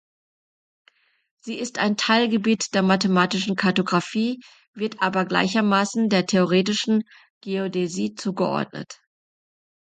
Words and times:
Sie 1.41 1.59
ist 1.59 1.77
ein 1.77 1.95
Teilgebiet 1.95 2.73
der 2.73 2.81
mathematischen 2.81 3.55
Kartografie, 3.55 4.39
wird 4.73 4.99
aber 4.99 5.25
gleichermaßen 5.25 6.09
der 6.09 6.25
theoretischen 6.25 7.03
Geodäsie 7.43 8.15
zugeordnet. 8.15 8.99